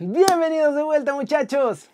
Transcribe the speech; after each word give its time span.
Bienvenidos 0.00 0.76
de 0.76 0.84
vuelta 0.84 1.12
muchachos. 1.12 1.88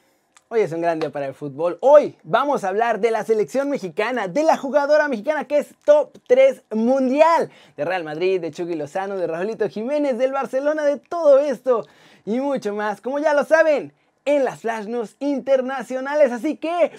Hoy 0.50 0.60
es 0.60 0.72
un 0.72 0.82
gran 0.82 1.00
día 1.00 1.08
para 1.08 1.26
el 1.26 1.32
fútbol. 1.32 1.78
Hoy 1.80 2.18
vamos 2.22 2.62
a 2.62 2.68
hablar 2.68 3.00
de 3.00 3.10
la 3.10 3.24
selección 3.24 3.70
mexicana, 3.70 4.28
de 4.28 4.42
la 4.42 4.58
jugadora 4.58 5.08
mexicana 5.08 5.46
que 5.46 5.56
es 5.56 5.74
top 5.86 6.18
3 6.26 6.64
mundial. 6.72 7.50
De 7.78 7.84
Real 7.86 8.04
Madrid, 8.04 8.42
de 8.42 8.50
Chucky 8.50 8.74
Lozano, 8.74 9.16
de 9.16 9.26
Raulito 9.26 9.70
Jiménez, 9.70 10.18
del 10.18 10.32
Barcelona, 10.32 10.84
de 10.84 10.98
todo 10.98 11.38
esto 11.38 11.86
y 12.26 12.40
mucho 12.40 12.74
más. 12.74 13.00
Como 13.00 13.20
ya 13.20 13.32
lo 13.32 13.42
saben, 13.44 13.94
en 14.26 14.44
las 14.44 14.60
Flash 14.60 14.84
News 14.84 15.16
internacionales. 15.20 16.30
Así 16.30 16.58
que... 16.58 16.92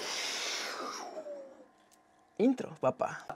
Intro, 2.40 2.76
papá. 2.80 3.28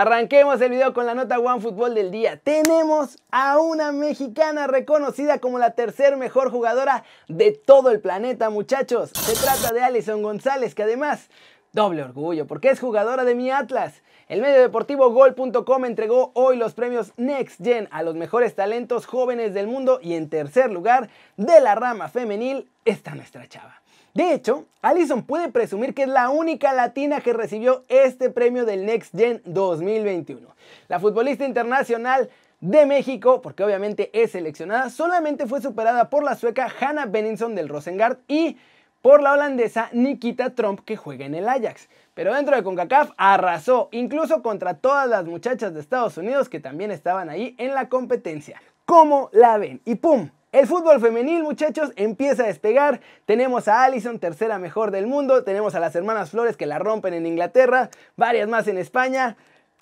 Arranquemos 0.00 0.60
el 0.60 0.70
video 0.70 0.94
con 0.94 1.06
la 1.06 1.14
nota 1.16 1.40
One 1.40 1.60
Fútbol 1.60 1.92
del 1.92 2.12
día. 2.12 2.36
Tenemos 2.36 3.18
a 3.32 3.58
una 3.58 3.90
mexicana 3.90 4.68
reconocida 4.68 5.40
como 5.40 5.58
la 5.58 5.72
tercer 5.72 6.16
mejor 6.16 6.52
jugadora 6.52 7.02
de 7.26 7.50
todo 7.50 7.90
el 7.90 7.98
planeta, 7.98 8.48
muchachos. 8.48 9.10
Se 9.12 9.34
trata 9.34 9.72
de 9.72 9.80
Alison 9.82 10.22
González, 10.22 10.76
que 10.76 10.84
además, 10.84 11.30
doble 11.72 12.04
orgullo, 12.04 12.46
porque 12.46 12.70
es 12.70 12.78
jugadora 12.78 13.24
de 13.24 13.34
mi 13.34 13.50
Atlas. 13.50 14.04
El 14.28 14.40
medio 14.40 14.60
deportivo 14.60 15.10
Gol.com 15.10 15.84
entregó 15.84 16.30
hoy 16.34 16.56
los 16.56 16.74
premios 16.74 17.12
Next 17.16 17.60
Gen 17.60 17.88
a 17.90 18.04
los 18.04 18.14
mejores 18.14 18.54
talentos 18.54 19.04
jóvenes 19.04 19.52
del 19.52 19.66
mundo 19.66 19.98
y 20.00 20.14
en 20.14 20.30
tercer 20.30 20.70
lugar, 20.70 21.10
de 21.36 21.60
la 21.60 21.74
rama 21.74 22.08
femenil, 22.08 22.70
está 22.84 23.16
nuestra 23.16 23.48
chava. 23.48 23.82
De 24.18 24.34
hecho, 24.34 24.66
Allison 24.82 25.22
puede 25.22 25.48
presumir 25.48 25.94
que 25.94 26.02
es 26.02 26.08
la 26.08 26.28
única 26.28 26.72
latina 26.72 27.20
que 27.20 27.32
recibió 27.32 27.84
este 27.86 28.30
premio 28.30 28.64
del 28.64 28.84
Next 28.84 29.16
Gen 29.16 29.40
2021. 29.44 30.56
La 30.88 30.98
futbolista 30.98 31.44
internacional 31.44 32.28
de 32.58 32.84
México, 32.84 33.40
porque 33.40 33.62
obviamente 33.62 34.10
es 34.12 34.32
seleccionada, 34.32 34.90
solamente 34.90 35.46
fue 35.46 35.62
superada 35.62 36.10
por 36.10 36.24
la 36.24 36.34
sueca 36.34 36.66
Hannah 36.80 37.06
Benningson 37.06 37.54
del 37.54 37.68
Rosengard 37.68 38.18
y 38.26 38.56
por 39.02 39.22
la 39.22 39.34
holandesa 39.34 39.88
Nikita 39.92 40.52
Trump 40.56 40.80
que 40.84 40.96
juega 40.96 41.24
en 41.24 41.36
el 41.36 41.48
Ajax. 41.48 41.88
Pero 42.14 42.34
dentro 42.34 42.56
de 42.56 42.64
CONCACAF 42.64 43.12
arrasó, 43.18 43.88
incluso 43.92 44.42
contra 44.42 44.78
todas 44.78 45.08
las 45.08 45.26
muchachas 45.26 45.74
de 45.74 45.80
Estados 45.80 46.16
Unidos 46.16 46.48
que 46.48 46.58
también 46.58 46.90
estaban 46.90 47.30
ahí 47.30 47.54
en 47.56 47.72
la 47.72 47.88
competencia. 47.88 48.60
¿Cómo 48.84 49.30
la 49.32 49.58
ven? 49.58 49.80
Y 49.84 49.94
¡pum! 49.94 50.30
El 50.50 50.66
fútbol 50.66 50.98
femenil, 50.98 51.42
muchachos, 51.42 51.92
empieza 51.96 52.44
a 52.44 52.46
despegar. 52.46 53.00
Tenemos 53.26 53.68
a 53.68 53.84
Allison, 53.84 54.18
tercera 54.18 54.58
mejor 54.58 54.90
del 54.90 55.06
mundo. 55.06 55.44
Tenemos 55.44 55.74
a 55.74 55.80
las 55.80 55.94
hermanas 55.94 56.30
Flores 56.30 56.56
que 56.56 56.64
la 56.64 56.78
rompen 56.78 57.12
en 57.12 57.26
Inglaterra. 57.26 57.90
Varias 58.16 58.48
más 58.48 58.66
en 58.66 58.78
España. 58.78 59.36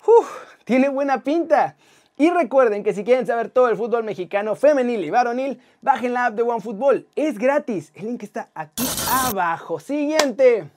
Uf, 0.05 0.29
tiene 0.65 0.89
buena 0.89 1.23
pinta. 1.23 1.77
Y 2.17 2.31
recuerden 2.31 2.83
que 2.83 2.93
si 2.93 3.05
quieren 3.05 3.25
saber 3.25 3.49
todo 3.49 3.69
el 3.69 3.77
fútbol 3.77 4.03
mexicano 4.03 4.55
femenil 4.55 5.05
y 5.05 5.09
varonil, 5.09 5.61
bajen 5.81 6.11
la 6.11 6.25
app 6.25 6.35
de 6.35 6.41
OneFootball. 6.41 7.07
Es 7.15 7.37
gratis. 7.37 7.93
El 7.95 8.07
link 8.07 8.23
está 8.23 8.49
aquí 8.53 8.83
abajo. 9.09 9.79
Siguiente 9.79 10.69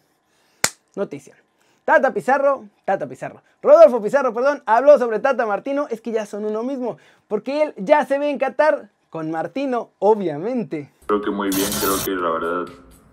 noticia. 0.94 1.34
Tata 1.84 2.14
Pizarro, 2.14 2.68
Tata 2.84 3.08
Pizarro, 3.08 3.42
Rodolfo 3.61 4.00
Pizarro, 4.00 4.33
perdón, 4.33 4.62
habló 4.66 4.96
sobre 4.98 5.18
Tata 5.18 5.44
Martino, 5.46 5.88
es 5.91 6.00
que 6.00 6.12
ya 6.12 6.24
son 6.24 6.44
uno 6.44 6.62
mismo, 6.62 6.98
porque 7.27 7.62
él 7.62 7.74
ya 7.78 8.05
se 8.05 8.18
ve 8.20 8.30
en 8.30 8.38
Qatar 8.38 8.91
con 9.11 9.30
Martino, 9.30 9.91
obviamente. 9.98 10.94
Creo 11.06 11.20
que 11.20 11.30
muy 11.30 11.50
bien, 11.50 11.69
creo 11.80 11.97
que 12.05 12.11
la 12.12 12.30
verdad 12.30 12.69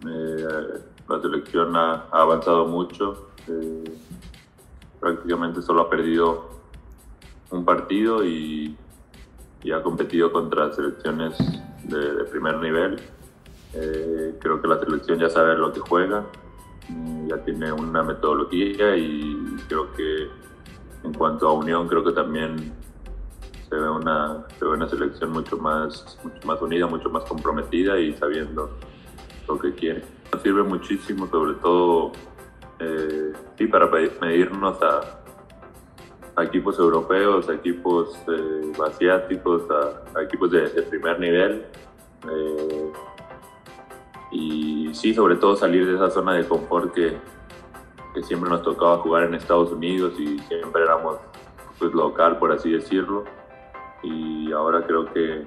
eh, 0.07 0.79
la 1.09 1.21
selección 1.21 1.75
ha, 1.75 2.05
avanzado 2.11 2.67
mucho. 2.67 3.31
Eh, 3.47 3.83
prácticamente 4.99 5.61
solo 5.61 5.81
ha 5.81 5.89
perdido 5.89 6.49
un 7.49 7.65
partido 7.65 8.23
y, 8.23 8.77
ha 9.73 9.83
competido 9.83 10.31
contra 10.31 10.71
selecciones 10.71 11.35
de, 11.83 12.23
primer 12.25 12.57
nivel. 12.57 13.01
Eh, 13.73 14.37
creo 14.39 14.61
que 14.61 14.67
la 14.67 14.79
selección 14.79 15.19
ya 15.19 15.29
sabe 15.29 15.57
lo 15.57 15.73
que 15.73 15.81
juega, 15.81 16.25
ya 17.27 17.43
tiene 17.43 17.73
una 17.73 18.01
metodología 18.01 18.95
y 18.95 19.57
creo 19.67 19.91
que 19.93 20.29
en 21.03 21.13
cuanto 21.13 21.49
a 21.49 21.53
unión 21.53 21.89
creo 21.89 22.01
que 22.01 22.13
también 22.13 22.73
se 23.69 23.75
ve 23.75 23.89
una, 23.89 24.45
se 24.57 24.65
ve 24.65 24.71
una 24.71 24.87
selección 24.87 25.31
mucho 25.31 25.57
más, 25.57 26.17
mucho 26.23 26.47
más 26.47 26.61
unida, 26.61 26.87
mucho 26.87 27.09
más 27.09 27.23
comprometida 27.23 27.99
y 27.99 28.13
sabiendo 28.13 28.69
lo 29.47 29.59
que 29.59 29.73
quiere. 29.73 30.03
Nos 30.31 30.41
sirve 30.41 30.63
muchísimo, 30.63 31.27
sobre 31.27 31.53
todo 31.55 32.11
eh, 32.79 33.33
para 33.69 33.87
medirnos 33.87 34.77
a, 34.81 36.43
equipos 36.43 36.77
europeos, 36.77 37.49
a 37.49 37.55
equipos 37.55 38.15
eh, 38.27 38.71
asiáticos, 38.85 39.63
a, 40.15 40.21
equipos 40.21 40.51
de, 40.51 40.67
primer 40.83 41.19
nivel. 41.19 41.65
Eh, 42.31 42.91
y 44.31 44.89
sí, 44.93 45.13
sobre 45.13 45.35
todo 45.35 45.55
salir 45.55 45.85
de 45.87 45.95
esa 45.95 46.09
zona 46.09 46.33
de 46.33 46.47
confort 46.47 46.93
que, 46.93 47.17
que 48.13 48.23
siempre 48.23 48.49
nos 48.49 48.61
tocaba 48.61 48.99
jugar 48.99 49.23
en 49.23 49.35
Estados 49.35 49.71
Unidos 49.71 50.13
y 50.19 50.39
siempre 50.39 50.83
éramos 50.83 51.17
pues, 51.79 51.93
local, 51.93 52.37
por 52.37 52.51
así 52.51 52.71
decirlo 52.71 53.25
y 54.03 54.51
ahora 54.51 54.85
creo 54.85 55.05
que 55.13 55.45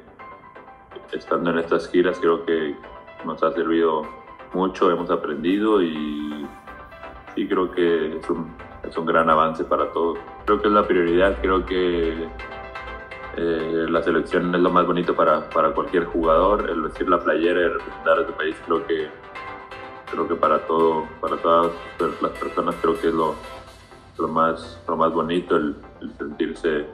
estando 1.12 1.50
en 1.50 1.58
estas 1.58 1.88
giras 1.88 2.18
creo 2.20 2.44
que 2.44 2.74
nos 3.24 3.42
ha 3.42 3.52
servido 3.52 4.02
mucho, 4.52 4.90
hemos 4.90 5.10
aprendido 5.10 5.82
y 5.82 6.46
sí 7.34 7.46
creo 7.46 7.70
que 7.70 8.16
es 8.16 8.30
un, 8.30 8.52
es 8.82 8.96
un 8.96 9.06
gran 9.06 9.30
avance 9.30 9.64
para 9.64 9.90
todos. 9.92 10.18
Creo 10.44 10.60
que 10.60 10.68
es 10.68 10.74
la 10.74 10.86
prioridad, 10.86 11.38
creo 11.40 11.64
que 11.64 12.28
eh, 13.36 13.86
la 13.88 14.02
selección 14.02 14.54
es 14.54 14.60
lo 14.60 14.70
más 14.70 14.86
bonito 14.86 15.14
para, 15.14 15.48
para, 15.50 15.72
cualquier 15.72 16.06
jugador, 16.06 16.68
el 16.68 16.82
vestir 16.82 17.08
la 17.08 17.20
playera 17.20 17.60
y 17.60 17.68
representar 17.68 18.18
a 18.18 18.26
tu 18.26 18.32
país 18.32 18.56
creo 18.66 18.86
que 18.86 19.08
creo 20.10 20.26
que 20.26 20.34
para 20.34 20.58
todo, 20.66 21.04
para 21.20 21.36
todas 21.36 21.70
las 22.20 22.32
personas 22.32 22.74
creo 22.80 23.00
que 23.00 23.08
es 23.08 23.14
lo, 23.14 23.36
lo 24.18 24.28
más, 24.28 24.82
lo 24.88 24.96
más 24.96 25.12
bonito 25.12 25.56
el 25.56 25.76
sentirse 26.18 26.86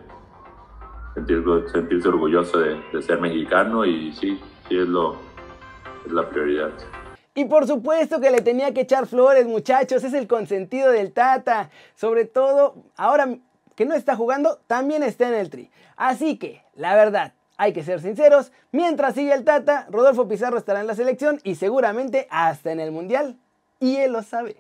sentirse 1.17 2.09
orgulloso 2.09 2.59
de, 2.59 3.03
ser 3.03 3.21
mexicano 3.21 3.85
y 3.85 4.13
sí, 4.13 4.39
sí 4.69 4.79
es, 4.79 4.87
lo, 4.87 5.17
es 6.07 6.13
la 6.13 6.29
prioridad. 6.29 6.71
Y 7.35 7.45
por 7.47 7.67
supuesto 7.67 8.21
que 8.21 8.31
le 8.31 8.41
tenía 8.41 8.73
que 8.73 8.83
echar 8.83 9.07
flores, 9.07 9.47
muchachos, 9.47 10.05
es 10.05 10.15
el 10.15 10.27
consentido 10.27 10.91
del 10.91 11.13
Tata. 11.13 11.71
Sobre 11.95 12.25
todo, 12.25 12.77
ahora 12.97 13.29
que 13.75 13.85
no 13.85 13.95
está 13.95 14.17
jugando, 14.17 14.59
también 14.67 15.03
está 15.03 15.29
en 15.29 15.35
el 15.35 15.51
tri. 15.51 15.71
Así 15.97 16.39
que, 16.39 16.63
la 16.75 16.95
verdad, 16.95 17.35
hay 17.59 17.73
que 17.73 17.83
ser 17.83 18.01
sinceros, 18.01 18.53
mientras 18.73 19.15
sigue 19.15 19.33
el 19.33 19.45
Tata, 19.45 19.87
Rodolfo 19.91 20.29
Pizarro 20.29 20.59
estará 20.59 20.81
en 20.81 20.87
la 20.87 20.95
selección 20.95 21.41
y 21.45 21.57
seguramente 21.57 22.27
hasta 22.31 22.73
en 22.73 22.81
el 22.81 22.91
Mundial. 22.91 23.37
Y 23.81 23.97
él 23.97 24.13
lo 24.13 24.23
sabe. 24.23 24.57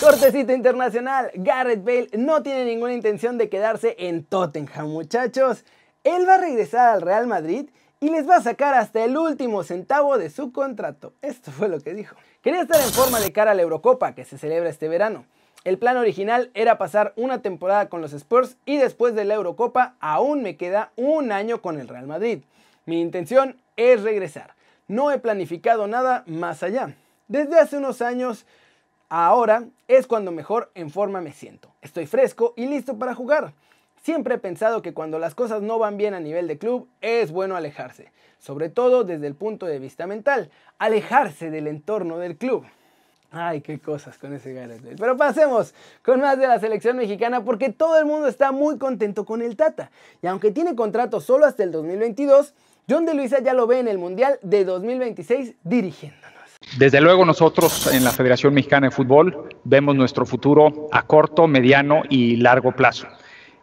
Cortecito 0.00 0.52
internacional, 0.52 1.30
Garrett 1.34 1.82
Bale 1.82 2.08
no 2.18 2.42
tiene 2.42 2.66
ninguna 2.66 2.92
intención 2.92 3.38
de 3.38 3.48
quedarse 3.48 3.96
en 3.98 4.24
Tottenham, 4.24 4.88
muchachos. 4.88 5.64
Él 6.06 6.24
va 6.24 6.36
a 6.36 6.38
regresar 6.38 6.88
al 6.90 7.02
Real 7.02 7.26
Madrid 7.26 7.68
y 7.98 8.10
les 8.10 8.28
va 8.28 8.36
a 8.36 8.40
sacar 8.40 8.74
hasta 8.74 9.02
el 9.02 9.16
último 9.16 9.64
centavo 9.64 10.18
de 10.18 10.30
su 10.30 10.52
contrato. 10.52 11.14
Esto 11.20 11.50
fue 11.50 11.68
lo 11.68 11.80
que 11.80 11.94
dijo. 11.94 12.14
Quería 12.42 12.62
estar 12.62 12.80
en 12.80 12.92
forma 12.92 13.18
de 13.18 13.32
cara 13.32 13.50
a 13.50 13.54
la 13.54 13.62
Eurocopa 13.62 14.14
que 14.14 14.24
se 14.24 14.38
celebra 14.38 14.70
este 14.70 14.86
verano. 14.86 15.26
El 15.64 15.78
plan 15.78 15.96
original 15.96 16.52
era 16.54 16.78
pasar 16.78 17.12
una 17.16 17.42
temporada 17.42 17.88
con 17.88 18.02
los 18.02 18.12
Spurs 18.12 18.56
y 18.64 18.76
después 18.76 19.16
de 19.16 19.24
la 19.24 19.34
Eurocopa 19.34 19.96
aún 19.98 20.44
me 20.44 20.56
queda 20.56 20.92
un 20.94 21.32
año 21.32 21.60
con 21.60 21.80
el 21.80 21.88
Real 21.88 22.06
Madrid. 22.06 22.44
Mi 22.84 23.00
intención 23.00 23.56
es 23.74 24.04
regresar. 24.04 24.54
No 24.86 25.10
he 25.10 25.18
planificado 25.18 25.88
nada 25.88 26.22
más 26.28 26.62
allá. 26.62 26.94
Desde 27.26 27.58
hace 27.58 27.78
unos 27.78 28.00
años, 28.00 28.46
ahora 29.08 29.64
es 29.88 30.06
cuando 30.06 30.30
mejor 30.30 30.70
en 30.76 30.90
forma 30.90 31.20
me 31.20 31.32
siento. 31.32 31.72
Estoy 31.82 32.06
fresco 32.06 32.54
y 32.56 32.66
listo 32.66 32.96
para 32.96 33.12
jugar. 33.16 33.54
Siempre 34.06 34.36
he 34.36 34.38
pensado 34.38 34.82
que 34.82 34.94
cuando 34.94 35.18
las 35.18 35.34
cosas 35.34 35.62
no 35.62 35.80
van 35.80 35.96
bien 35.96 36.14
a 36.14 36.20
nivel 36.20 36.46
de 36.46 36.58
club 36.58 36.86
es 37.00 37.32
bueno 37.32 37.56
alejarse, 37.56 38.12
sobre 38.38 38.68
todo 38.68 39.02
desde 39.02 39.26
el 39.26 39.34
punto 39.34 39.66
de 39.66 39.80
vista 39.80 40.06
mental, 40.06 40.48
alejarse 40.78 41.50
del 41.50 41.66
entorno 41.66 42.18
del 42.18 42.36
club. 42.36 42.64
Ay, 43.32 43.62
qué 43.62 43.80
cosas 43.80 44.16
con 44.16 44.32
ese 44.32 44.52
Gareth. 44.52 44.96
Pero 44.96 45.16
pasemos 45.16 45.74
con 46.04 46.20
más 46.20 46.38
de 46.38 46.46
la 46.46 46.60
selección 46.60 46.96
mexicana 46.96 47.42
porque 47.42 47.70
todo 47.70 47.98
el 47.98 48.06
mundo 48.06 48.28
está 48.28 48.52
muy 48.52 48.78
contento 48.78 49.24
con 49.24 49.42
el 49.42 49.56
Tata. 49.56 49.90
Y 50.22 50.28
aunque 50.28 50.52
tiene 50.52 50.76
contrato 50.76 51.20
solo 51.20 51.44
hasta 51.44 51.64
el 51.64 51.72
2022, 51.72 52.54
John 52.88 53.06
de 53.06 53.14
Luisa 53.14 53.40
ya 53.40 53.54
lo 53.54 53.66
ve 53.66 53.80
en 53.80 53.88
el 53.88 53.98
Mundial 53.98 54.38
de 54.40 54.64
2026 54.64 55.54
dirigiéndonos. 55.64 56.30
Desde 56.78 57.00
luego 57.00 57.24
nosotros 57.24 57.92
en 57.92 58.04
la 58.04 58.12
Federación 58.12 58.54
Mexicana 58.54 58.86
de 58.86 58.92
Fútbol 58.92 59.48
vemos 59.64 59.96
nuestro 59.96 60.24
futuro 60.26 60.86
a 60.92 61.02
corto, 61.02 61.48
mediano 61.48 62.02
y 62.08 62.36
largo 62.36 62.70
plazo. 62.70 63.08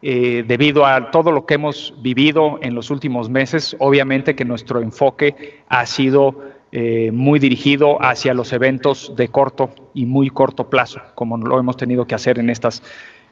Eh, 0.06 0.44
debido 0.46 0.86
a 0.86 1.12
todo 1.12 1.32
lo 1.32 1.46
que 1.46 1.54
hemos 1.54 1.94
vivido 2.02 2.60
en 2.62 2.76
los 2.76 2.90
últimos 2.90 3.30
meses, 3.30 3.74
obviamente 3.80 4.36
que 4.36 4.44
nuestro 4.44 4.82
enfoque 4.82 5.62
ha 5.70 5.86
sido 5.86 6.42
eh, 6.74 7.10
muy 7.14 7.40
dirigido 7.40 8.04
hacia 8.04 8.34
los 8.34 8.52
eventos 8.52 9.14
de 9.16 9.30
corto 9.30 9.70
y 9.94 10.06
muy 10.06 10.30
corto 10.30 10.70
plazo, 10.70 11.00
como 11.16 11.38
lo 11.38 11.58
hemos 11.58 11.78
tenido 11.78 12.06
que 12.06 12.16
hacer 12.16 12.38
en 12.38 12.50
estas, 12.50 12.84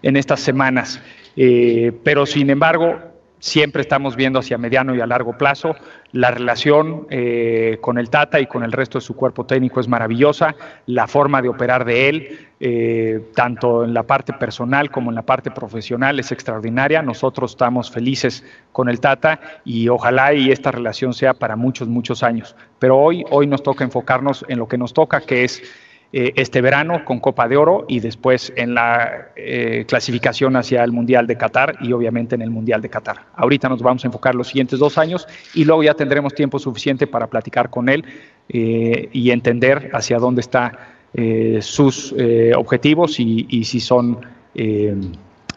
en 0.01 0.15
estas 0.15 0.39
semanas. 0.39 1.01
Eh, 1.35 1.91
pero 2.05 2.25
sin 2.25 2.49
embargo, 2.49 2.99
siempre 3.41 3.81
estamos 3.81 4.15
viendo 4.15 4.39
hacia 4.39 4.57
mediano 4.57 4.95
y 4.95 5.01
a 5.01 5.07
largo 5.07 5.37
plazo. 5.37 5.75
La 6.13 6.31
relación 6.31 7.07
eh, 7.09 7.79
con 7.81 7.97
el 7.97 8.09
Tata 8.09 8.39
y 8.39 8.45
con 8.45 8.63
el 8.63 8.71
resto 8.71 8.99
de 8.99 9.03
su 9.03 9.15
cuerpo 9.15 9.45
técnico 9.45 9.79
es 9.79 9.87
maravillosa. 9.87 10.55
La 10.85 11.07
forma 11.07 11.41
de 11.41 11.49
operar 11.49 11.83
de 11.83 12.07
él, 12.07 12.47
eh, 12.59 13.31
tanto 13.35 13.83
en 13.83 13.93
la 13.93 14.03
parte 14.03 14.33
personal 14.33 14.91
como 14.91 15.09
en 15.09 15.15
la 15.15 15.23
parte 15.23 15.49
profesional, 15.49 16.19
es 16.19 16.31
extraordinaria. 16.31 17.01
Nosotros 17.01 17.51
estamos 17.51 17.91
felices 17.91 18.45
con 18.71 18.87
el 18.89 18.99
Tata 18.99 19.39
y 19.65 19.89
ojalá 19.89 20.33
y 20.33 20.51
esta 20.51 20.71
relación 20.71 21.13
sea 21.13 21.33
para 21.33 21.55
muchos, 21.55 21.87
muchos 21.87 22.21
años. 22.21 22.55
Pero 22.77 22.97
hoy, 22.99 23.25
hoy 23.31 23.47
nos 23.47 23.63
toca 23.63 23.83
enfocarnos 23.83 24.45
en 24.47 24.59
lo 24.59 24.67
que 24.67 24.77
nos 24.77 24.93
toca, 24.93 25.19
que 25.21 25.43
es 25.43 25.63
eh, 26.13 26.33
este 26.35 26.59
verano 26.59 27.05
con 27.05 27.19
Copa 27.19 27.47
de 27.47 27.55
Oro 27.55 27.85
y 27.87 28.01
después 28.01 28.51
en 28.57 28.73
la 28.73 29.29
eh, 29.37 29.85
clasificación 29.87 30.57
hacia 30.57 30.83
el 30.83 30.91
Mundial 30.91 31.25
de 31.25 31.37
Qatar 31.37 31.77
y 31.79 31.93
obviamente 31.93 32.35
en 32.35 32.41
el 32.41 32.49
Mundial 32.49 32.81
de 32.81 32.89
Qatar. 32.89 33.27
Ahorita 33.33 33.69
nos 33.69 33.81
vamos 33.81 34.03
a 34.03 34.07
enfocar 34.07 34.35
los 34.35 34.47
siguientes 34.47 34.79
dos 34.79 34.97
años 34.97 35.25
y 35.53 35.63
luego 35.63 35.83
ya 35.83 35.93
tendremos 35.93 36.35
tiempo 36.35 36.59
suficiente 36.59 37.07
para 37.07 37.27
platicar 37.27 37.69
con 37.69 37.87
él 37.87 38.03
eh, 38.49 39.07
y 39.13 39.31
entender 39.31 39.89
hacia 39.93 40.17
dónde 40.17 40.41
están 40.41 40.71
sus 41.59 42.15
objetivos 42.55 43.19
y, 43.19 43.45
y 43.49 43.65
si 43.65 43.81
son 43.81 44.21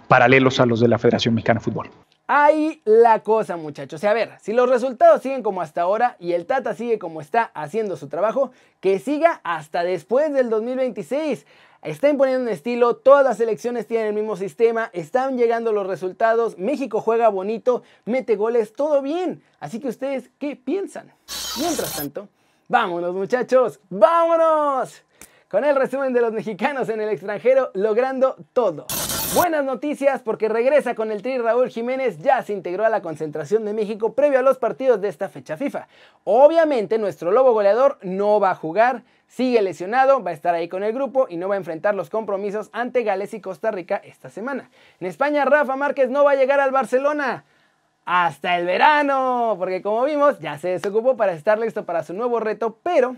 paralelos 0.08 0.58
a 0.58 0.66
los 0.66 0.80
de 0.80 0.88
la 0.88 0.98
Federación 0.98 1.32
Mexicana 1.36 1.60
de 1.60 1.64
Fútbol. 1.64 1.90
Ahí 2.26 2.80
la 2.86 3.22
cosa, 3.22 3.58
muchachos. 3.58 4.02
a 4.02 4.14
ver, 4.14 4.32
si 4.40 4.54
los 4.54 4.68
resultados 4.68 5.20
siguen 5.20 5.42
como 5.42 5.60
hasta 5.60 5.82
ahora 5.82 6.16
y 6.18 6.32
el 6.32 6.46
Tata 6.46 6.74
sigue 6.74 6.98
como 6.98 7.20
está 7.20 7.50
haciendo 7.54 7.98
su 7.98 8.08
trabajo, 8.08 8.50
que 8.80 8.98
siga 8.98 9.42
hasta 9.44 9.84
después 9.84 10.32
del 10.32 10.48
2026. 10.48 11.44
Está 11.82 12.08
imponiendo 12.08 12.44
un 12.44 12.48
estilo, 12.48 12.96
todas 12.96 13.24
las 13.24 13.36
selecciones 13.36 13.86
tienen 13.86 14.06
el 14.06 14.14
mismo 14.14 14.38
sistema, 14.38 14.88
están 14.94 15.36
llegando 15.36 15.70
los 15.70 15.86
resultados, 15.86 16.56
México 16.56 17.02
juega 17.02 17.28
bonito, 17.28 17.82
mete 18.06 18.36
goles, 18.36 18.72
todo 18.72 19.02
bien. 19.02 19.42
Así 19.60 19.78
que 19.78 19.88
ustedes, 19.88 20.30
¿qué 20.38 20.56
piensan? 20.56 21.12
Mientras 21.60 21.94
tanto, 21.94 22.28
vámonos 22.68 23.14
muchachos, 23.14 23.80
vámonos 23.90 25.02
con 25.50 25.62
el 25.62 25.76
resumen 25.76 26.14
de 26.14 26.22
los 26.22 26.32
mexicanos 26.32 26.88
en 26.88 27.02
el 27.02 27.10
extranjero 27.10 27.70
logrando 27.74 28.36
todo. 28.54 28.86
Buenas 29.34 29.64
noticias 29.64 30.22
porque 30.22 30.48
regresa 30.48 30.94
con 30.94 31.10
el 31.10 31.20
tri 31.20 31.38
Raúl 31.38 31.68
Jiménez, 31.68 32.18
ya 32.18 32.40
se 32.44 32.52
integró 32.52 32.84
a 32.84 32.88
la 32.88 33.02
concentración 33.02 33.64
de 33.64 33.72
México 33.72 34.14
previo 34.14 34.38
a 34.38 34.42
los 34.42 34.58
partidos 34.58 35.00
de 35.00 35.08
esta 35.08 35.28
fecha 35.28 35.56
FIFA. 35.56 35.88
Obviamente 36.22 36.98
nuestro 36.98 37.32
lobo 37.32 37.52
goleador 37.52 37.98
no 38.02 38.38
va 38.38 38.52
a 38.52 38.54
jugar, 38.54 39.02
sigue 39.26 39.60
lesionado, 39.60 40.22
va 40.22 40.30
a 40.30 40.34
estar 40.34 40.54
ahí 40.54 40.68
con 40.68 40.84
el 40.84 40.92
grupo 40.92 41.26
y 41.28 41.36
no 41.36 41.48
va 41.48 41.56
a 41.56 41.58
enfrentar 41.58 41.96
los 41.96 42.10
compromisos 42.10 42.70
ante 42.72 43.02
Gales 43.02 43.34
y 43.34 43.40
Costa 43.40 43.72
Rica 43.72 44.00
esta 44.04 44.28
semana. 44.28 44.70
En 45.00 45.08
España 45.08 45.44
Rafa 45.44 45.74
Márquez 45.74 46.10
no 46.10 46.22
va 46.22 46.30
a 46.30 46.36
llegar 46.36 46.60
al 46.60 46.70
Barcelona 46.70 47.44
hasta 48.04 48.56
el 48.56 48.66
verano, 48.66 49.56
porque 49.58 49.82
como 49.82 50.04
vimos 50.04 50.38
ya 50.38 50.58
se 50.58 50.68
desocupó 50.68 51.16
para 51.16 51.32
estar 51.32 51.58
listo 51.58 51.84
para 51.84 52.04
su 52.04 52.14
nuevo 52.14 52.38
reto, 52.38 52.78
pero 52.84 53.16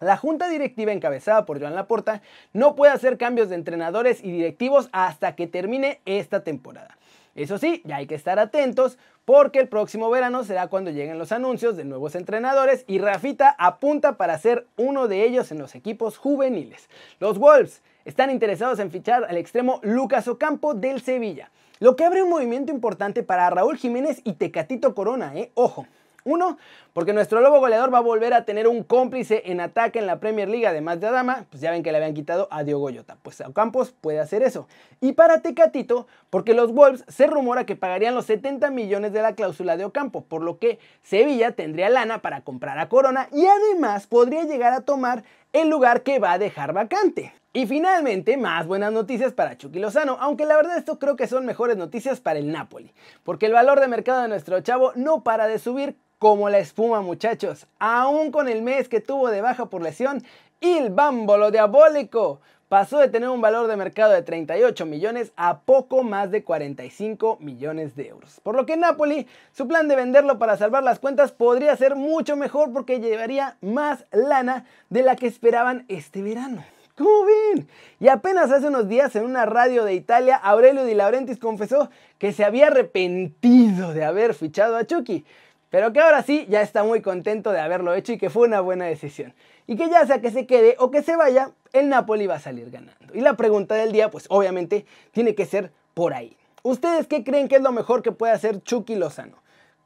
la 0.00 0.16
junta 0.16 0.48
directiva 0.48 0.92
encabezada 0.92 1.46
por 1.46 1.60
Joan 1.60 1.74
Laporta 1.74 2.22
no 2.52 2.74
puede 2.74 2.92
hacer 2.92 3.18
cambios 3.18 3.50
de 3.50 3.54
entrenadores 3.54 4.24
y 4.24 4.30
directivos 4.30 4.88
hasta 4.92 5.36
que 5.36 5.46
termine 5.46 6.00
esta 6.06 6.42
temporada. 6.42 6.96
Eso 7.34 7.58
sí, 7.58 7.82
ya 7.84 7.96
hay 7.96 8.06
que 8.06 8.14
estar 8.14 8.38
atentos 8.38 8.98
porque 9.24 9.60
el 9.60 9.68
próximo 9.68 10.10
verano 10.10 10.42
será 10.42 10.66
cuando 10.66 10.90
lleguen 10.90 11.18
los 11.18 11.30
anuncios 11.30 11.76
de 11.76 11.84
nuevos 11.84 12.14
entrenadores 12.14 12.84
y 12.88 12.98
Rafita 12.98 13.54
apunta 13.58 14.16
para 14.16 14.38
ser 14.38 14.66
uno 14.76 15.06
de 15.06 15.24
ellos 15.24 15.52
en 15.52 15.58
los 15.58 15.74
equipos 15.74 16.18
juveniles. 16.18 16.88
Los 17.20 17.38
Wolves 17.38 17.82
están 18.04 18.30
interesados 18.30 18.78
en 18.80 18.90
fichar 18.90 19.24
al 19.24 19.36
extremo 19.36 19.80
Lucas 19.82 20.26
Ocampo 20.26 20.74
del 20.74 21.00
Sevilla, 21.00 21.50
lo 21.78 21.94
que 21.94 22.04
abre 22.04 22.22
un 22.22 22.30
movimiento 22.30 22.72
importante 22.72 23.22
para 23.22 23.48
Raúl 23.50 23.76
Jiménez 23.76 24.20
y 24.24 24.32
Tecatito 24.32 24.94
Corona, 24.94 25.32
¿eh? 25.36 25.50
Ojo, 25.54 25.86
uno, 26.24 26.58
porque 26.92 27.12
nuestro 27.12 27.40
lobo 27.40 27.60
goleador 27.60 27.92
va 27.92 27.98
a 27.98 28.02
volver 28.02 28.34
a 28.34 28.44
tener 28.44 28.68
un 28.68 28.82
cómplice 28.82 29.42
en 29.46 29.60
ataque 29.60 29.98
en 29.98 30.06
la 30.06 30.20
Premier 30.20 30.48
League, 30.48 30.66
además 30.66 31.00
de 31.00 31.06
Adama, 31.06 31.46
pues 31.50 31.60
ya 31.60 31.70
ven 31.70 31.82
que 31.82 31.92
le 31.92 31.98
habían 31.98 32.14
quitado 32.14 32.48
a 32.50 32.64
Diogo 32.64 32.82
Goyota. 32.82 33.16
Pues 33.22 33.42
Campos 33.54 33.94
puede 34.00 34.20
hacer 34.20 34.42
eso. 34.42 34.66
Y 35.00 35.12
para 35.12 35.40
Tecatito, 35.40 36.06
porque 36.30 36.54
los 36.54 36.72
Wolves 36.72 37.04
se 37.08 37.26
rumora 37.26 37.64
que 37.64 37.76
pagarían 37.76 38.14
los 38.14 38.26
70 38.26 38.70
millones 38.70 39.12
de 39.12 39.22
la 39.22 39.34
cláusula 39.34 39.76
de 39.76 39.84
Ocampo, 39.84 40.24
por 40.24 40.42
lo 40.42 40.58
que 40.58 40.78
Sevilla 41.02 41.52
tendría 41.52 41.88
lana 41.88 42.22
para 42.22 42.42
comprar 42.42 42.78
a 42.78 42.88
Corona 42.88 43.28
y 43.32 43.46
además 43.46 44.06
podría 44.06 44.44
llegar 44.44 44.72
a 44.72 44.82
tomar 44.82 45.24
el 45.52 45.68
lugar 45.68 46.02
que 46.02 46.18
va 46.18 46.32
a 46.32 46.38
dejar 46.38 46.72
vacante. 46.72 47.34
Y 47.52 47.66
finalmente, 47.66 48.36
más 48.36 48.66
buenas 48.66 48.92
noticias 48.92 49.32
para 49.32 49.58
Chucky 49.58 49.80
Lozano, 49.80 50.16
aunque 50.20 50.46
la 50.46 50.56
verdad 50.56 50.78
esto 50.78 51.00
creo 51.00 51.16
que 51.16 51.26
son 51.26 51.44
mejores 51.44 51.76
noticias 51.76 52.20
para 52.20 52.38
el 52.38 52.52
Napoli, 52.52 52.94
porque 53.24 53.46
el 53.46 53.52
valor 53.52 53.80
de 53.80 53.88
mercado 53.88 54.22
de 54.22 54.28
nuestro 54.28 54.60
chavo 54.60 54.92
no 54.94 55.24
para 55.24 55.48
de 55.48 55.58
subir 55.58 55.96
como 56.18 56.48
la 56.48 56.58
espuma 56.58 57.00
muchachos. 57.00 57.66
Aún 57.80 58.30
con 58.30 58.48
el 58.48 58.62
mes 58.62 58.88
que 58.88 59.00
tuvo 59.00 59.30
de 59.30 59.40
baja 59.40 59.66
por 59.66 59.82
lesión, 59.82 60.22
el 60.60 60.90
bámbolo 60.90 61.50
diabólico 61.50 62.40
pasó 62.70 63.00
de 63.00 63.08
tener 63.08 63.28
un 63.28 63.40
valor 63.40 63.66
de 63.66 63.76
mercado 63.76 64.12
de 64.12 64.22
38 64.22 64.86
millones 64.86 65.32
a 65.34 65.62
poco 65.62 66.04
más 66.04 66.30
de 66.30 66.44
45 66.44 67.38
millones 67.40 67.96
de 67.96 68.06
euros. 68.06 68.38
Por 68.44 68.54
lo 68.54 68.64
que 68.64 68.76
Napoli, 68.76 69.26
su 69.50 69.66
plan 69.66 69.88
de 69.88 69.96
venderlo 69.96 70.38
para 70.38 70.56
salvar 70.56 70.84
las 70.84 71.00
cuentas 71.00 71.32
podría 71.32 71.76
ser 71.76 71.96
mucho 71.96 72.36
mejor 72.36 72.72
porque 72.72 73.00
llevaría 73.00 73.56
más 73.60 74.04
lana 74.12 74.66
de 74.88 75.02
la 75.02 75.16
que 75.16 75.26
esperaban 75.26 75.84
este 75.88 76.22
verano. 76.22 76.64
¿Cómo 76.96 77.24
ven? 77.24 77.66
Y 77.98 78.06
apenas 78.06 78.52
hace 78.52 78.68
unos 78.68 78.86
días 78.86 79.16
en 79.16 79.24
una 79.24 79.46
radio 79.46 79.84
de 79.84 79.94
Italia, 79.94 80.36
Aurelio 80.36 80.84
Di 80.84 80.94
Laurentiis 80.94 81.40
confesó 81.40 81.90
que 82.18 82.32
se 82.32 82.44
había 82.44 82.68
arrepentido 82.68 83.92
de 83.92 84.04
haber 84.04 84.32
fichado 84.32 84.76
a 84.76 84.86
Chucky 84.86 85.24
pero 85.70 85.92
que 85.92 86.00
ahora 86.00 86.22
sí 86.22 86.46
ya 86.48 86.62
está 86.62 86.82
muy 86.82 87.00
contento 87.00 87.52
de 87.52 87.60
haberlo 87.60 87.94
hecho 87.94 88.12
y 88.12 88.18
que 88.18 88.28
fue 88.28 88.46
una 88.46 88.60
buena 88.60 88.86
decisión. 88.86 89.32
Y 89.68 89.76
que 89.76 89.88
ya 89.88 90.04
sea 90.04 90.20
que 90.20 90.32
se 90.32 90.44
quede 90.46 90.74
o 90.80 90.90
que 90.90 91.02
se 91.02 91.14
vaya, 91.14 91.52
el 91.72 91.88
Napoli 91.88 92.26
va 92.26 92.36
a 92.36 92.40
salir 92.40 92.70
ganando. 92.70 93.14
Y 93.14 93.20
la 93.20 93.36
pregunta 93.36 93.74
del 93.74 93.92
día, 93.92 94.10
pues 94.10 94.26
obviamente, 94.28 94.86
tiene 95.12 95.34
que 95.34 95.46
ser 95.46 95.72
por 95.94 96.14
ahí. 96.14 96.36
¿Ustedes 96.62 97.06
qué 97.06 97.24
creen 97.24 97.48
que 97.48 97.56
es 97.56 97.62
lo 97.62 97.72
mejor 97.72 98.02
que 98.02 98.12
puede 98.12 98.32
hacer 98.32 98.62
Chucky 98.62 98.96
Lozano? 98.96 99.38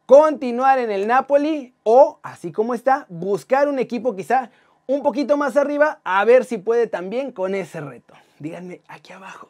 ¿Continuar 0.06 0.78
en 0.78 0.90
el 0.90 1.06
Napoli 1.06 1.72
o, 1.82 2.18
así 2.22 2.52
como 2.52 2.74
está, 2.74 3.06
buscar 3.08 3.68
un 3.68 3.78
equipo 3.78 4.14
quizá 4.14 4.50
un 4.86 5.02
poquito 5.02 5.36
más 5.36 5.56
arriba 5.56 6.00
a 6.04 6.24
ver 6.24 6.44
si 6.44 6.58
puede 6.58 6.86
también 6.86 7.32
con 7.32 7.54
ese 7.54 7.80
reto? 7.80 8.14
Díganme 8.38 8.82
aquí 8.88 9.12
abajo. 9.12 9.48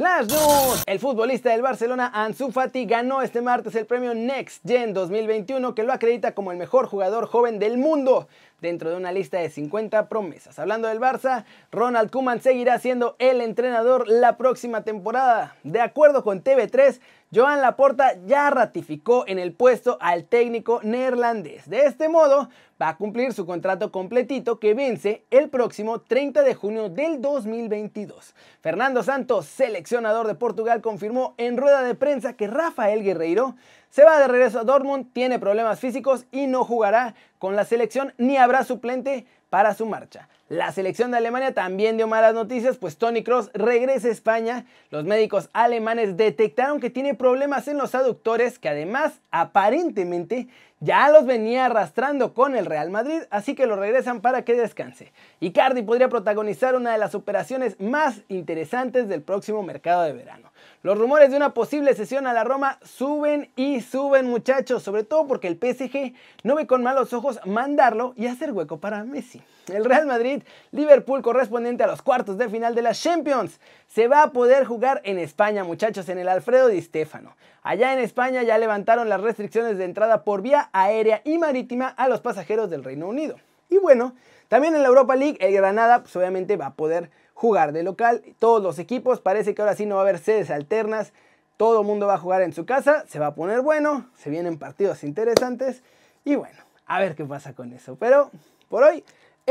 Flash 0.00 0.28
News. 0.28 0.82
El 0.86 0.98
futbolista 0.98 1.50
del 1.50 1.60
Barcelona 1.60 2.10
Ansu 2.14 2.50
Fati 2.50 2.86
ganó 2.86 3.20
este 3.20 3.42
martes 3.42 3.74
el 3.74 3.84
premio 3.84 4.14
Next 4.14 4.66
Gen 4.66 4.94
2021 4.94 5.74
que 5.74 5.82
lo 5.82 5.92
acredita 5.92 6.32
como 6.32 6.52
el 6.52 6.56
mejor 6.56 6.86
jugador 6.86 7.26
joven 7.26 7.58
del 7.58 7.76
mundo 7.76 8.26
dentro 8.62 8.88
de 8.88 8.96
una 8.96 9.12
lista 9.12 9.38
de 9.40 9.50
50 9.50 10.08
promesas. 10.08 10.58
Hablando 10.58 10.88
del 10.88 11.00
Barça, 11.00 11.44
Ronald 11.70 12.10
Koeman 12.10 12.40
seguirá 12.40 12.78
siendo 12.78 13.14
el 13.18 13.42
entrenador 13.42 14.08
la 14.08 14.38
próxima 14.38 14.84
temporada. 14.84 15.54
De 15.64 15.82
acuerdo 15.82 16.24
con 16.24 16.42
TV3, 16.42 16.98
Joan 17.32 17.60
Laporta 17.60 18.14
ya 18.26 18.50
ratificó 18.50 19.24
en 19.28 19.38
el 19.38 19.52
puesto 19.52 19.98
al 20.00 20.24
técnico 20.24 20.80
neerlandés. 20.82 21.70
De 21.70 21.84
este 21.84 22.08
modo, 22.08 22.48
va 22.82 22.88
a 22.88 22.96
cumplir 22.96 23.32
su 23.32 23.46
contrato 23.46 23.92
completito 23.92 24.58
que 24.58 24.74
vence 24.74 25.24
el 25.30 25.48
próximo 25.48 26.00
30 26.00 26.42
de 26.42 26.54
junio 26.56 26.88
del 26.88 27.20
2022. 27.20 28.34
Fernando 28.60 29.04
Santos, 29.04 29.46
seleccionador 29.46 30.26
de 30.26 30.34
Portugal, 30.34 30.80
confirmó 30.80 31.34
en 31.36 31.56
rueda 31.56 31.84
de 31.84 31.94
prensa 31.94 32.32
que 32.32 32.48
Rafael 32.48 33.04
Guerreiro 33.04 33.54
se 33.90 34.04
va 34.04 34.18
de 34.18 34.28
regreso 34.28 34.60
a 34.60 34.64
Dortmund, 34.64 35.12
tiene 35.12 35.38
problemas 35.38 35.80
físicos 35.80 36.26
y 36.30 36.46
no 36.46 36.64
jugará 36.64 37.14
con 37.38 37.56
la 37.56 37.64
selección 37.64 38.14
ni 38.18 38.36
habrá 38.36 38.64
suplente 38.64 39.26
para 39.50 39.74
su 39.74 39.84
marcha. 39.84 40.28
La 40.48 40.72
selección 40.72 41.10
de 41.10 41.18
Alemania 41.18 41.54
también 41.54 41.96
dio 41.96 42.08
malas 42.08 42.34
noticias, 42.34 42.76
pues 42.76 42.98
Tony 42.98 43.22
Cross 43.22 43.50
regresa 43.54 44.08
a 44.08 44.12
España. 44.12 44.64
Los 44.90 45.04
médicos 45.04 45.48
alemanes 45.52 46.16
detectaron 46.16 46.80
que 46.80 46.90
tiene 46.90 47.14
problemas 47.14 47.68
en 47.68 47.78
los 47.78 47.94
aductores, 47.94 48.58
que 48.58 48.68
además 48.68 49.20
aparentemente 49.30 50.48
ya 50.80 51.10
los 51.10 51.26
venía 51.26 51.66
arrastrando 51.66 52.32
con 52.32 52.56
el 52.56 52.64
Real 52.64 52.90
Madrid, 52.90 53.22
así 53.30 53.54
que 53.54 53.66
lo 53.66 53.76
regresan 53.76 54.22
para 54.22 54.44
que 54.44 54.54
descanse. 54.54 55.12
Icardi 55.38 55.82
podría 55.82 56.08
protagonizar 56.08 56.74
una 56.74 56.92
de 56.92 56.98
las 56.98 57.14
operaciones 57.14 57.78
más 57.78 58.22
interesantes 58.28 59.06
del 59.08 59.22
próximo 59.22 59.62
mercado 59.62 60.02
de 60.02 60.14
verano. 60.14 60.50
Los 60.82 60.96
rumores 60.96 61.30
de 61.30 61.36
una 61.36 61.52
posible 61.52 61.94
sesión 61.94 62.26
a 62.26 62.32
la 62.32 62.44
Roma 62.44 62.78
suben 62.82 63.50
y 63.56 63.82
suben 63.82 64.26
muchachos, 64.26 64.82
sobre 64.82 65.04
todo 65.04 65.26
porque 65.26 65.48
el 65.48 65.56
PSG 65.58 66.14
no 66.42 66.54
ve 66.54 66.66
con 66.66 66.82
malos 66.82 67.12
ojos 67.12 67.38
mandarlo 67.44 68.14
y 68.16 68.26
hacer 68.26 68.52
hueco 68.52 68.80
para 68.80 69.04
Messi. 69.04 69.42
El 69.68 69.84
Real 69.84 70.06
Madrid, 70.06 70.42
Liverpool 70.72 71.20
correspondiente 71.20 71.84
a 71.84 71.86
los 71.86 72.00
cuartos 72.00 72.38
de 72.38 72.48
final 72.48 72.74
de 72.74 72.82
la 72.82 72.94
Champions, 72.94 73.60
se 73.92 74.06
va 74.06 74.22
a 74.22 74.30
poder 74.30 74.64
jugar 74.64 75.00
en 75.04 75.18
España 75.18 75.64
muchachos, 75.64 76.08
en 76.08 76.18
el 76.18 76.28
Alfredo 76.28 76.68
Di 76.68 76.80
Stéfano. 76.80 77.34
Allá 77.62 77.92
en 77.92 77.98
España 77.98 78.42
ya 78.44 78.56
levantaron 78.56 79.08
las 79.08 79.20
restricciones 79.20 79.78
de 79.78 79.84
entrada 79.84 80.22
por 80.22 80.42
vía 80.42 80.70
aérea 80.72 81.22
y 81.24 81.38
marítima 81.38 81.88
a 81.88 82.08
los 82.08 82.20
pasajeros 82.20 82.70
del 82.70 82.84
Reino 82.84 83.08
Unido. 83.08 83.36
Y 83.68 83.78
bueno, 83.78 84.14
también 84.46 84.76
en 84.76 84.82
la 84.82 84.88
Europa 84.88 85.16
League 85.16 85.38
el 85.40 85.52
Granada 85.52 86.02
pues 86.02 86.14
obviamente 86.14 86.56
va 86.56 86.66
a 86.66 86.74
poder 86.74 87.10
jugar 87.34 87.72
de 87.72 87.82
local. 87.82 88.22
Todos 88.38 88.62
los 88.62 88.78
equipos, 88.78 89.20
parece 89.20 89.54
que 89.54 89.62
ahora 89.62 89.74
sí 89.74 89.86
no 89.86 89.96
va 89.96 90.02
a 90.02 90.04
haber 90.04 90.18
sedes 90.20 90.50
alternas. 90.50 91.12
Todo 91.56 91.80
el 91.80 91.86
mundo 91.86 92.06
va 92.06 92.14
a 92.14 92.18
jugar 92.18 92.42
en 92.42 92.52
su 92.52 92.64
casa, 92.64 93.04
se 93.08 93.18
va 93.18 93.26
a 93.26 93.34
poner 93.34 93.60
bueno, 93.60 94.08
se 94.16 94.30
vienen 94.30 94.56
partidos 94.56 95.02
interesantes 95.02 95.82
y 96.24 96.36
bueno, 96.36 96.58
a 96.86 97.00
ver 97.00 97.16
qué 97.16 97.24
pasa 97.24 97.54
con 97.54 97.72
eso. 97.72 97.96
Pero 97.96 98.30
por 98.68 98.84
hoy 98.84 99.04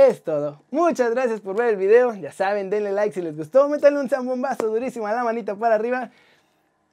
es 0.07 0.23
todo. 0.23 0.61
Muchas 0.71 1.11
gracias 1.11 1.41
por 1.41 1.55
ver 1.55 1.69
el 1.69 1.75
video. 1.75 2.13
Ya 2.15 2.31
saben, 2.31 2.69
denle 2.69 2.91
like 2.91 3.13
si 3.13 3.21
les 3.21 3.35
gustó. 3.35 3.67
Métanle 3.67 3.99
un 3.99 4.09
zambombazo 4.09 4.67
durísimo 4.67 5.07
a 5.07 5.13
la 5.13 5.23
manita 5.23 5.55
para 5.55 5.75
arriba. 5.75 6.11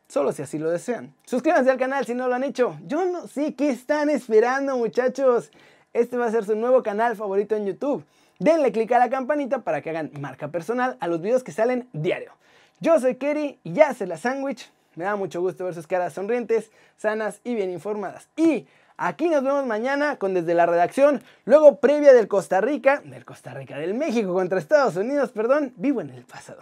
Solo 0.09 0.33
si 0.33 0.43
así 0.43 0.59
lo 0.59 0.71
desean. 0.71 1.15
Suscríbanse 1.25 1.71
al 1.71 1.79
canal 1.79 2.07
si 2.07 2.15
no 2.15 2.29
lo 2.29 2.35
han 2.35 2.45
hecho. 2.45 2.77
Yo 2.87 3.05
no 3.05 3.27
sé 3.27 3.55
qué 3.55 3.71
están 3.71 4.11
esperando, 4.11 4.77
muchachos. 4.77 5.51
Este 5.93 6.17
va 6.17 6.27
a 6.27 6.31
ser 6.31 6.45
su 6.45 6.55
nuevo 6.55 6.83
canal 6.83 7.17
favorito 7.17 7.57
en 7.57 7.67
YouTube. 7.67 8.05
Denle 8.39 8.71
click 8.71 8.93
a 8.93 8.99
la 8.99 9.09
campanita 9.09 9.61
para 9.61 9.81
que 9.81 9.91
hagan 9.91 10.11
marca 10.21 10.49
personal 10.49 10.97
a 11.01 11.09
los 11.09 11.21
videos 11.21 11.43
que 11.43 11.53
salen 11.53 11.89
diario. 11.93 12.33
Yo 12.81 13.01
soy 13.01 13.17
Kerry 13.17 13.59
y 13.65 13.73
ya 13.73 13.95
se 13.95 14.07
la 14.07 14.19
sándwich. 14.19 14.71
Me 14.95 15.05
da 15.05 15.17
mucho 15.17 15.41
gusto 15.41 15.65
ver 15.65 15.75
sus 15.75 15.87
caras 15.87 16.13
sonrientes, 16.13 16.71
sanas 16.97 17.41
y 17.45 17.55
bien 17.55 17.71
informadas. 17.71 18.29
Y 18.37 18.67
aquí 18.97 19.29
nos 19.29 19.43
vemos 19.43 19.67
mañana 19.67 20.17
con 20.17 20.35
desde 20.35 20.55
la 20.55 20.67
redacción, 20.67 21.23
luego 21.45 21.79
previa 21.79 22.13
del 22.13 22.29
Costa 22.29 22.61
Rica, 22.61 23.03
del 23.05 23.25
Costa 23.25 23.55
Rica, 23.55 23.79
del 23.79 23.95
México 23.95 24.33
contra 24.33 24.59
Estados 24.59 24.97
Unidos, 24.97 25.31
perdón, 25.33 25.73
vivo 25.77 26.01
en 26.01 26.11
el 26.11 26.25
pasado. 26.25 26.61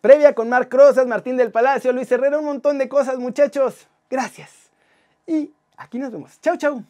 Previa 0.00 0.34
con 0.34 0.48
Marc 0.48 0.72
Rosas, 0.74 1.06
Martín 1.06 1.36
del 1.36 1.52
Palacio, 1.52 1.92
Luis 1.92 2.10
Herrera, 2.10 2.38
un 2.38 2.44
montón 2.44 2.78
de 2.78 2.88
cosas 2.88 3.18
muchachos. 3.18 3.86
Gracias. 4.10 4.50
Y 5.26 5.52
aquí 5.76 5.98
nos 5.98 6.10
vemos. 6.10 6.40
Chau, 6.40 6.56
chau. 6.56 6.82